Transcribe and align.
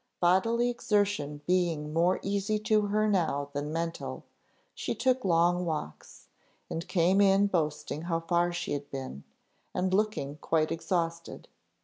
Bodily 0.19 0.71
exertion 0.71 1.41
being 1.45 1.93
more 1.93 2.17
easy 2.23 2.57
to 2.61 2.87
her 2.87 3.07
now 3.07 3.49
than 3.53 3.71
mental, 3.71 4.23
she 4.73 4.95
took 4.95 5.23
long 5.23 5.63
walks, 5.63 6.27
and 6.71 6.87
came 6.87 7.21
in 7.21 7.45
boasting 7.45 8.01
how 8.05 8.21
far 8.21 8.51
she 8.51 8.73
had 8.73 8.89
been, 8.89 9.23
and 9.75 9.93
looking 9.93 10.37
quite 10.37 10.71
exhausted. 10.71 11.49